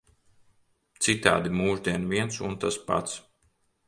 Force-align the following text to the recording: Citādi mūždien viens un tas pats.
Citādi 1.07 1.51
mūždien 1.59 2.07
viens 2.13 2.39
un 2.47 2.57
tas 2.65 2.79
pats. 2.89 3.15